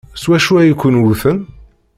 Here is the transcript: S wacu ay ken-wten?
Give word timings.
S 0.21 0.23
wacu 0.29 0.51
ay 0.59 0.71
ken-wten? 0.81 1.39